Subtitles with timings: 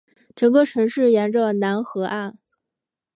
[0.35, 2.39] 整个城市沿着楠河岸。